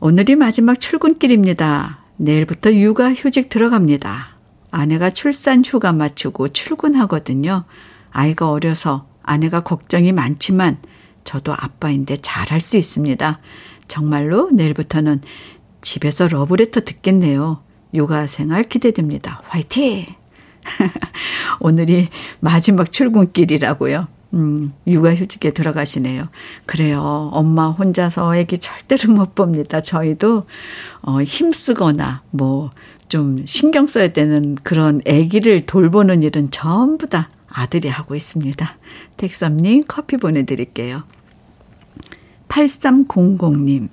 [0.00, 2.00] 오늘이 마지막 출근길입니다.
[2.16, 4.36] 내일부터 육아 휴직 들어갑니다.
[4.70, 7.64] 아내가 출산 휴가 마치고 출근하거든요.
[8.10, 10.78] 아이가 어려서 아내가 걱정이 많지만
[11.22, 13.38] 저도 아빠인데 잘할 수 있습니다.
[13.86, 15.20] 정말로 내일부터는
[15.80, 17.62] 집에서 러브레터 듣겠네요.
[17.94, 19.42] 육아 생활 기대됩니다.
[19.48, 20.17] 화이팅!
[21.60, 22.08] 오늘이
[22.40, 24.08] 마지막 출근길이라고요.
[24.34, 26.28] 음, 육아휴직에 들어가시네요.
[26.66, 27.30] 그래요.
[27.32, 29.80] 엄마 혼자서 애기 절대로 못 봅니다.
[29.80, 30.44] 저희도,
[31.02, 32.70] 어, 힘쓰거나, 뭐,
[33.08, 38.76] 좀 신경 써야 되는 그런 애기를 돌보는 일은 전부 다 아들이 하고 있습니다.
[39.16, 41.04] 택섬님 커피 보내드릴게요.
[42.48, 43.88] 8300님,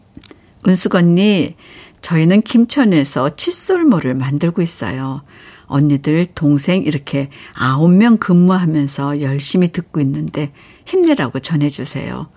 [0.67, 1.55] 은숙 언니,
[2.01, 5.23] 저희는 김천에서 칫솔모를 만들고 있어요.
[5.67, 10.51] 언니들, 동생 이렇게 아홉 명 근무하면서 열심히 듣고 있는데
[10.85, 12.27] 힘내라고 전해주세요.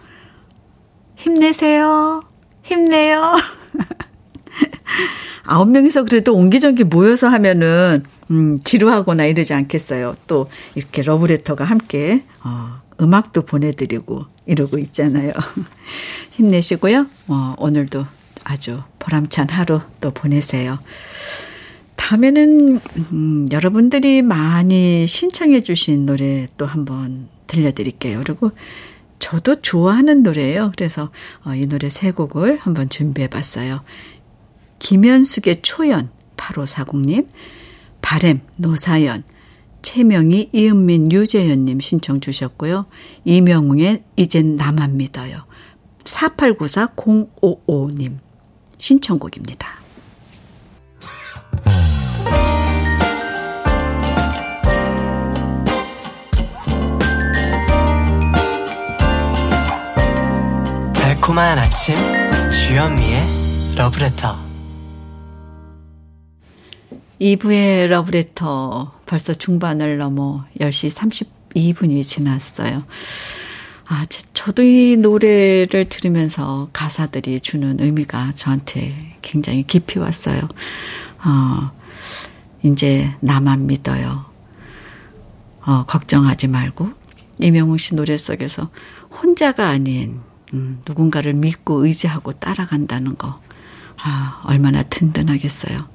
[1.17, 2.23] 힘내세요.
[2.63, 3.35] 힘내요.
[5.45, 10.17] 아홉 명이서 그래도 옹기종기 모여서 하면은, 음, 지루하거나 이러지 않겠어요.
[10.27, 15.33] 또, 이렇게 러브레터가 함께, 어, 음악도 보내드리고 이러고 있잖아요.
[16.33, 17.07] 힘내시고요.
[17.29, 18.05] 어, 오늘도
[18.45, 20.79] 아주 보람찬 하루 또 보내세요.
[21.99, 22.81] 다음에는
[23.13, 28.23] 음, 여러분들이 많이 신청해 주신 노래 또 한번 들려드릴게요.
[28.25, 28.53] 그리고
[29.19, 30.73] 저도 좋아하는 노래예요.
[30.77, 31.11] 그래서
[31.45, 33.83] 어, 이 노래 세 곡을 한번 준비해 봤어요.
[34.79, 37.27] 김현숙의 초연 8540님,
[38.01, 39.25] 바램 노사연,
[39.83, 42.87] 최명희 이은민 유재현님 신청 주셨고요.
[43.25, 45.45] 이명웅의 이젠 나만 믿어요.
[46.05, 48.19] 4894-055님
[48.79, 49.78] 신청곡입니다.
[61.29, 61.95] 달콤한 아침
[62.51, 63.21] 주현미의
[63.77, 64.39] 러브레터
[67.21, 70.91] 2부의 러브레터 벌써 중반을 넘어 10시
[71.55, 72.83] 32분이 지났어요.
[73.89, 80.41] 아, 저도 이 노래를 들으면서 가사들이 주는 의미가 저한테 굉장히 깊이 왔어요.
[81.27, 81.71] 어,
[82.63, 84.25] 이제 나만 믿어요.
[85.61, 86.89] 어, 걱정하지 말고.
[87.41, 88.71] 이명웅 씨 노래 속에서
[89.11, 90.21] 혼자가 아닌,
[90.55, 93.41] 음, 누군가를 믿고 의지하고 따라간다는 거.
[93.97, 95.89] 아, 얼마나 든든하겠어요.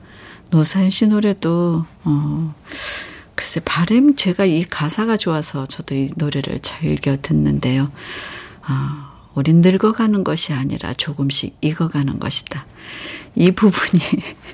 [0.50, 2.56] 노사연 씨 노래도, 어,
[3.36, 7.92] 글쎄, 바램 제가 이 가사가 좋아서 저도 이 노래를 즐겨 듣는데요.
[8.62, 12.66] 아, 우린 늙어가는 것이 아니라 조금씩 익어가는 것이다.
[13.36, 14.04] 이 부분이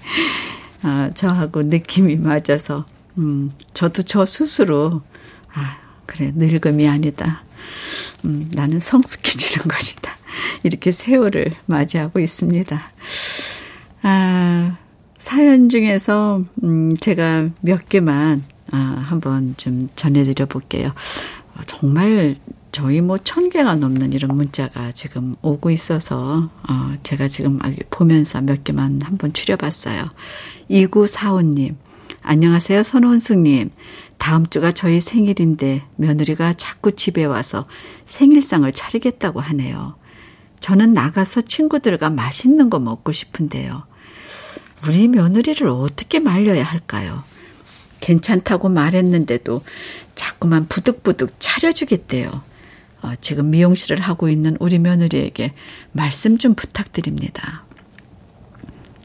[0.83, 2.85] 아, 저하고 느낌이 맞아서
[3.17, 5.01] 음, 저도 저 스스로
[5.53, 7.43] 아, 그래 늙음이 아니다.
[8.25, 10.15] 음, 나는 성숙해지는 것이다.
[10.63, 12.81] 이렇게 세월을 맞이하고 있습니다.
[14.01, 14.77] 아,
[15.17, 20.93] 사연 중에서 음, 제가 몇 개만 아, 한번 좀 전해드려 볼게요.
[21.55, 22.35] 어, 정말
[22.71, 28.63] 저희 뭐 천 개가 넘는 이런 문자가 지금 오고 있어서 어, 제가 지금 보면서 몇
[28.63, 30.05] 개만 한번 추려봤어요.
[30.69, 31.75] 2945님,
[32.21, 33.69] 안녕하세요, 선원숙님.
[34.17, 37.65] 다음 주가 저희 생일인데 며느리가 자꾸 집에 와서
[38.05, 39.95] 생일상을 차리겠다고 하네요.
[40.59, 43.83] 저는 나가서 친구들과 맛있는 거 먹고 싶은데요.
[44.85, 47.23] 우리 며느리를 어떻게 말려야 할까요?
[48.01, 49.61] 괜찮다고 말했는데도
[50.15, 52.43] 자꾸만 부득부득 차려주겠대요.
[53.01, 55.53] 어, 지금 미용실을 하고 있는 우리 며느리에게
[55.93, 57.63] 말씀 좀 부탁드립니다.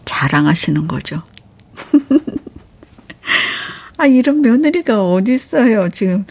[0.04, 1.22] 자랑하시는 거죠.
[3.96, 5.88] 아, 이런 며느리가 어디 있어요.
[5.90, 6.26] 지금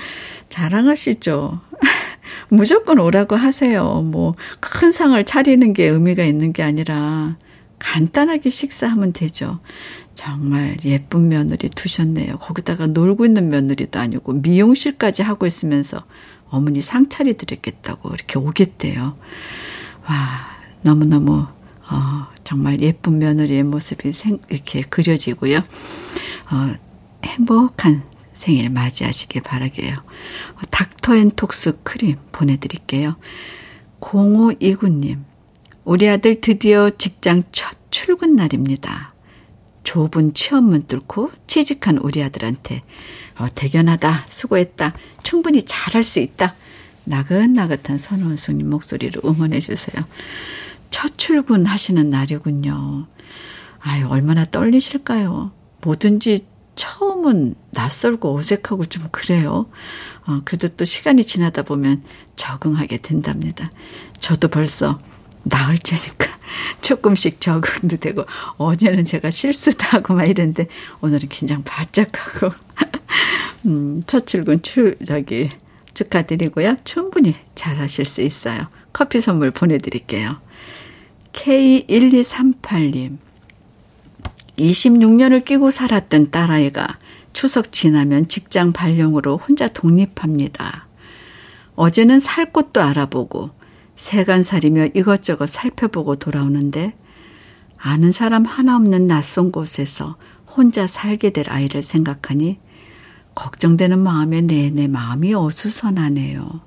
[0.50, 1.62] 자랑하시죠.
[2.50, 4.02] 무조건 오라고 하세요.
[4.02, 7.38] 뭐, 큰 상을 차리는 게 의미가 있는 게 아니라,
[7.80, 9.60] 간단하게 식사하면 되죠.
[10.14, 12.38] 정말 예쁜 며느리 두셨네요.
[12.38, 16.04] 거기다가 놀고 있는 며느리도 아니고 미용실까지 하고 있으면서
[16.50, 19.18] 어머니 상 차리 드렸겠다고 이렇게 오겠대요.
[20.08, 20.16] 와,
[20.82, 21.48] 너무너무
[21.89, 25.64] 어, 정말 예쁜 며느리의 모습이 생, 이렇게 그려지고요.
[26.52, 26.76] 어,
[27.26, 29.96] 행복한 생일 맞이하시길 바라게요.
[29.96, 33.16] 어, 닥터앤톡스 크림 보내드릴게요.
[34.00, 35.24] 0529님,
[35.86, 39.14] 우리 아들 드디어 직장 첫 출근 날입니다.
[39.84, 42.84] 좁은 취업문 뚫고 취직한 우리 아들한테
[43.38, 46.56] 어, 대견하다, 수고했다, 충분히 잘할 수 있다.
[47.06, 50.04] 나긋나긋한 선원수님 목소리로 응원해 주세요.
[50.89, 53.08] 첫 출근 하시는 날이군요.
[53.80, 55.52] 아유, 얼마나 떨리실까요?
[55.84, 59.70] 뭐든지 처음은 낯설고 어색하고 좀 그래요.
[60.26, 62.04] 어, 그래도 또 시간이 지나다 보면
[62.36, 63.72] 적응하게 된답니다.
[64.20, 65.00] 저도 벌써
[65.44, 66.28] 나흘째니까
[66.82, 68.26] 조금씩 적응도 되고
[68.58, 70.68] 어제는 제가 실수도 하고 막 이랬는데
[71.02, 72.54] 오늘은 긴장 바짝 하고
[73.66, 75.50] 음, 첫 출근 출 저기
[75.94, 76.78] 축하드리고요.
[76.84, 78.68] 충분히 잘하실 수 있어요.
[78.94, 80.42] 커피 선물 보내드릴게요.
[81.34, 83.18] K1238님.
[84.58, 86.99] 26년을 끼고 살았던 딸아이가
[87.34, 90.88] 추석 지나면 직장 발령으로 혼자 독립합니다.
[91.76, 93.49] 어제는 살 곳도 알아보고
[93.95, 96.93] 세간살이며 이것저것 살펴보고 돌아오는데
[97.78, 102.60] 아는 사람 하나 없는 낯선 곳에서 혼자 살게 될 아이를 생각하니
[103.36, 106.62] 걱정되는 마음에 내내 마음이 어수선하네요.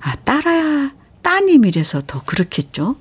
[0.00, 0.92] 아, 딸아야,
[1.22, 2.96] 따님이라서 더 그렇겠죠?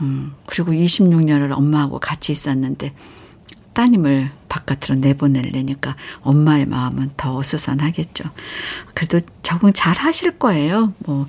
[0.00, 2.94] 음, 그리고 26년을 엄마하고 같이 있었는데
[3.74, 8.24] 따님을 바깥으로 내보내려니까 엄마의 마음은 더 어수선하겠죠.
[8.94, 10.94] 그래도 적응 잘 하실 거예요.
[10.98, 11.26] 뭐,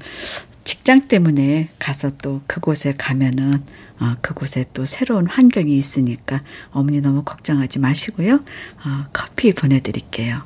[0.63, 3.63] 직장 때문에 가서 또 그곳에 가면은
[3.99, 6.41] 어, 그곳에 또 새로운 환경이 있으니까
[6.71, 8.35] 어머니 너무 걱정하지 마시고요.
[8.35, 10.41] 어, 커피 보내드릴게요.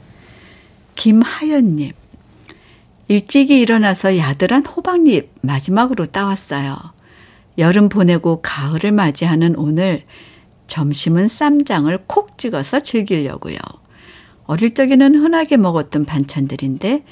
[0.95, 1.93] 김하연님.
[3.07, 6.77] 일찍이 일어나서 야들한 호박잎 마지막으로 따왔어요.
[7.59, 10.03] 여름 보내고 가을을 맞이하는 오늘
[10.67, 13.57] 점심은 쌈장을 콕 찍어서 즐기려고요.
[14.45, 17.03] 어릴 적에는 흔하게 먹었던 반찬들인데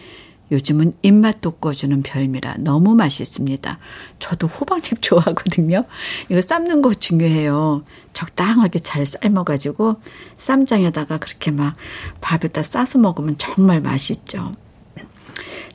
[0.50, 3.78] 요즘은 입맛 돋궈주는 별미라 너무 맛있습니다.
[4.20, 5.84] 저도 호박잎 좋아하거든요.
[6.30, 7.84] 이거 삶는 거 중요해요.
[8.14, 9.98] 적당하게 잘 삶아가지고
[10.38, 11.76] 쌈장에다가 그렇게 막
[12.22, 14.52] 밥에다 싸서 먹으면 정말 맛있죠.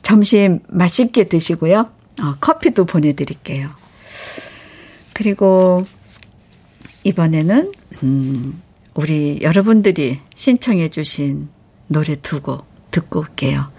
[0.01, 1.91] 점심 맛있게 드시고요.
[2.21, 3.82] 어, 커피도 보내드릴게요.
[5.13, 5.85] 그리고
[7.03, 7.71] 이번에는
[8.03, 8.61] 음,
[8.93, 11.49] 우리 여러분들이 신청해 주신
[11.87, 13.71] 노래 두 곡 듣고 올게요.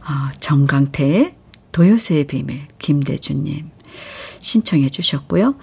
[0.00, 1.34] 어, 정강태의
[1.72, 3.70] 도요새의 비밀 김대준님
[4.40, 5.54] 신청해 주셨고요.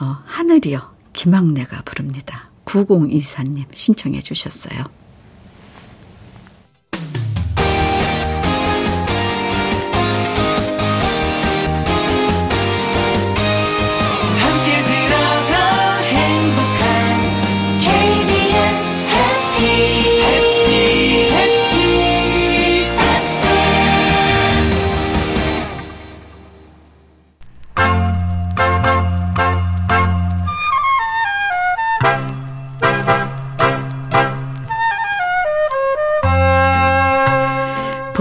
[0.00, 0.80] 어, 하늘이요
[1.12, 2.50] 김학래가 부릅니다.
[2.66, 4.84] 9024님 신청해 주셨어요.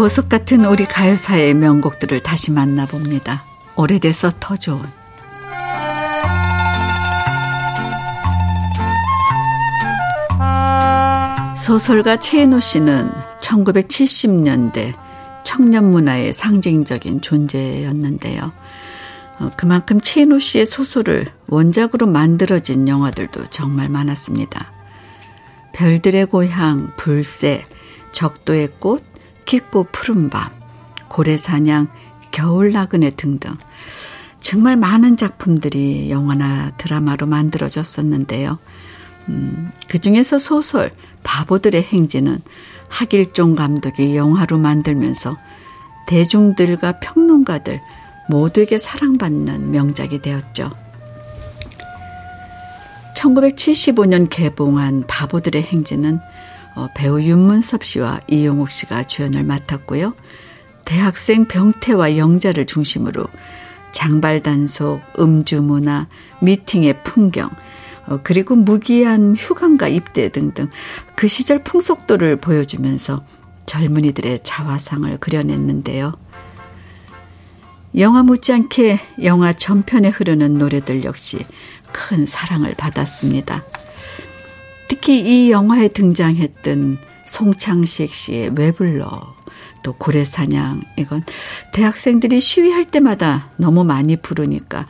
[0.03, 3.45] 보석 같은 우리 가요사의 명곡들을 다시 만나봅니다.
[3.77, 4.81] 오래돼서 더 좋은.
[11.57, 14.93] 소설가 최인호 씨는 1970년대
[15.45, 18.51] 청년 문화의 상징적인 존재였는데요.
[19.39, 24.69] 어, 그만큼 최인호 씨의 소설을 원작으로 만들어진 영화들도 정말 많았습니다.
[25.71, 27.65] 별들의 고향, 불새,
[28.11, 29.12] 적도의 꽃,
[29.45, 30.49] 깊고 푸른 밤,
[31.07, 31.87] 고래사냥,
[32.31, 33.53] 겨울 나그네 등등
[34.41, 38.59] 정말 많은 작품들이 영화나 드라마로 만들어졌었는데요.
[39.29, 40.91] 음, 그 중에서 소설
[41.23, 42.41] 바보들의 행진은
[42.89, 45.37] 하길종 감독이 영화로 만들면서
[46.07, 47.81] 대중들과 평론가들
[48.29, 50.71] 모두에게 사랑받는 명작이 되었죠.
[53.15, 56.32] 1975년 개봉한 바보들의 행진은 어,
[56.93, 60.13] 배우 윤문섭 씨와 이용욱 씨가 주연을 맡았고요.
[60.85, 63.25] 대학생 병태와 영자를 중심으로
[63.91, 66.07] 장발단속, 음주문화,
[66.41, 67.49] 미팅의 풍경,
[68.07, 70.69] 어, 그리고 무기한 휴강과 입대 등등
[71.15, 73.23] 그 시절 풍속도를 보여주면서
[73.65, 76.13] 젊은이들의 자화상을 그려냈는데요.
[77.97, 81.45] 영화 못지않게 영화 전편에 흐르는 노래들 역시
[81.91, 83.63] 큰 사랑을 받았습니다.
[84.87, 89.33] 특히 이 영화에 등장했던 송창식 씨의 왜 불러
[89.83, 91.23] 또 고래사냥 이건
[91.73, 94.87] 대학생들이 시위할 때마다 너무 많이 부르니까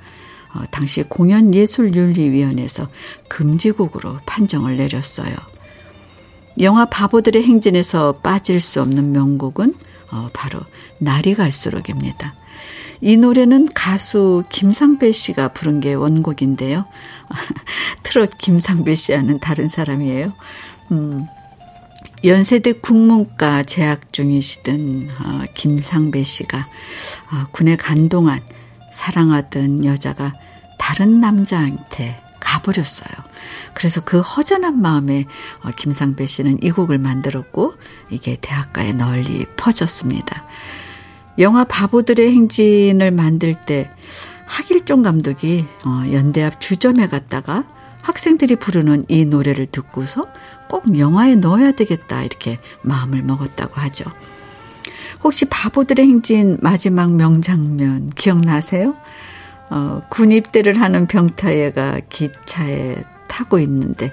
[0.53, 2.87] 어, 당시 공연예술윤리위원회에서
[3.27, 5.35] 금지곡으로 판정을 내렸어요.
[6.61, 9.73] 영화 바보들의 행진에서 빠질 수 없는 명곡은
[10.11, 10.59] 어, 바로
[10.99, 12.35] 날이 갈수록입니다.
[13.01, 16.85] 이 노래는 가수 김상배 씨가 부른 게 원곡인데요.
[18.03, 20.33] 트롯 김상배 씨와는 다른 사람이에요.
[20.91, 21.27] 음,
[22.23, 28.41] 연세대 국문과 재학 중이시던 어, 김상배 씨가 어, 군에 간 동안
[28.93, 30.33] 사랑하던 여자가
[30.77, 33.11] 다른 남자한테 가버렸어요.
[33.73, 35.25] 그래서 그 허전한 마음에
[35.63, 37.73] 어, 김상배 씨는 이 곡을 만들었고
[38.09, 40.45] 이게 대학가에 널리 퍼졌습니다.
[41.39, 43.89] 영화 바보들의 행진을 만들 때
[44.45, 47.65] 하길종 감독이 어, 연대 앞 주점에 갔다가
[48.01, 50.21] 학생들이 부르는 이 노래를 듣고서
[50.69, 54.05] 꼭 영화에 넣어야 되겠다 이렇게 마음을 먹었다고 하죠.
[55.23, 58.95] 혹시 바보들의 행진 마지막 명장면 기억나세요?
[59.69, 64.11] 어, 군 입대를 하는 병타예가 기차에 타고 있는데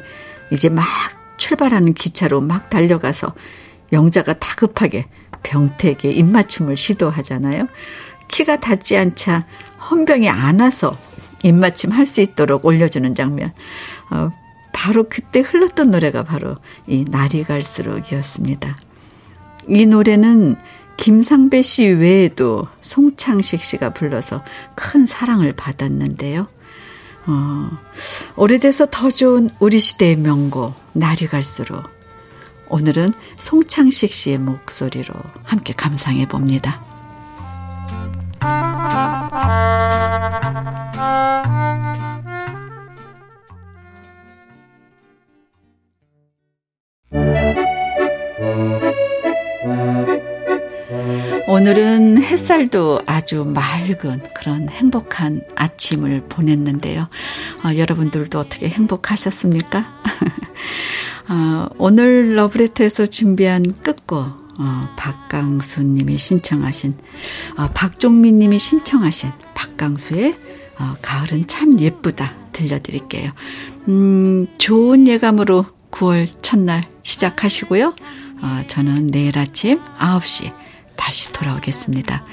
[0.53, 0.87] 이제 막
[1.37, 3.35] 출발하는 기차로 막 달려가서
[3.93, 5.07] 영자가 다급하게
[5.43, 7.67] 병태에게 입맞춤을 시도하잖아요.
[8.29, 9.47] 키가 닿지 않자
[9.91, 10.97] 헌병이 안아서
[11.43, 13.53] 입맞춤 할 수 있도록 올려주는 장면.
[14.11, 14.31] 어,
[14.73, 18.77] 바로 그때 흘렀던 노래가 바로 이 날이 갈수록이었습니다.
[19.69, 20.57] 이 노래는
[20.97, 26.47] 김상배 씨 외에도 송창식 씨가 불러서 큰 사랑을 받았는데요.
[27.27, 27.71] 어,
[28.37, 31.85] 오래돼서 더 좋은 우리 시대의 명곡, 날이 갈수록.
[32.71, 35.13] 오늘은 송창식 씨의 목소리로
[35.43, 36.81] 함께 감상해 봅니다.
[51.49, 57.09] 오늘은 햇살도 아주 맑은 그런 행복한 아침을 보냈는데요.
[57.65, 60.01] 어, 여러분들도 어떻게 행복하셨습니까?
[61.31, 66.97] 어, 오늘 러브레터에서 준비한 끝곡 어, 박강수 님이 신청하신
[67.57, 70.35] 어, 박종민 님이 신청하신 박강수의
[70.81, 73.31] 어, 가을은 참 예쁘다 들려드릴게요.
[73.89, 77.95] 음, 좋은 예감으로 9월 첫날 시작하시고요.
[78.43, 80.53] 어, 저는 내일 아침 9시
[80.97, 82.25] 다시 돌아오겠습니다.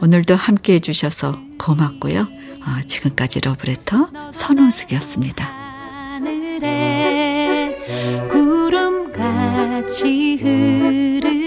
[0.00, 2.20] 오늘도 함께 해주셔서 고맙고요.
[2.22, 5.62] 어, 지금까지 러브레터 선원숙이었습니다.
[6.20, 7.01] 구름
[9.82, 11.41] 같이 흐르